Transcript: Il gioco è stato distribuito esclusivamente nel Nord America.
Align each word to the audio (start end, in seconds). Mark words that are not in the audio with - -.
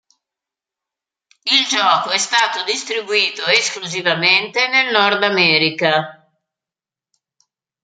Il 1.43 1.67
gioco 1.67 2.09
è 2.09 2.17
stato 2.17 2.63
distribuito 2.63 3.45
esclusivamente 3.45 4.67
nel 4.67 4.91
Nord 4.91 5.21
America. 5.21 6.27